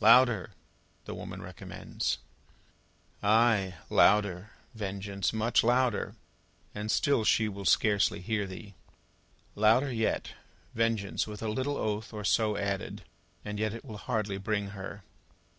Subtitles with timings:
[0.00, 0.52] "Louder,"
[1.04, 2.16] the woman recommends.
[3.22, 3.74] Ay!
[3.90, 6.16] Louder, Vengeance, much louder,
[6.74, 8.72] and still she will scarcely hear thee.
[9.54, 10.32] Louder yet,
[10.74, 13.02] Vengeance, with a little oath or so added,
[13.44, 15.04] and yet it will hardly bring her.